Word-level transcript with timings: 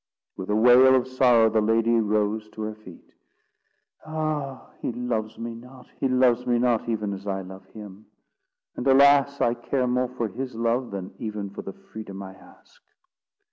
With 0.35 0.49
a 0.49 0.55
wail 0.55 0.95
of 0.95 1.07
sorrow 1.07 1.47
the 1.51 1.61
lady 1.61 1.99
rose 1.99 2.49
to 2.53 2.63
her 2.63 2.73
feet. 2.73 3.13
"Ah! 4.03 4.71
he 4.79 4.91
loves 4.91 5.37
me 5.37 5.53
not; 5.53 5.91
he 5.99 6.07
loves 6.07 6.47
me 6.47 6.57
not 6.57 6.89
even 6.89 7.13
as 7.13 7.27
I 7.27 7.41
love 7.41 7.65
him; 7.65 8.07
and 8.75 8.87
alas! 8.87 9.39
I 9.39 9.53
care 9.53 9.85
more 9.85 10.09
for 10.17 10.27
his 10.27 10.55
love 10.55 10.89
than 10.89 11.13
even 11.19 11.51
for 11.51 11.61
the 11.61 11.73
freedom 11.73 12.23
I 12.23 12.33
ask." 12.33 12.81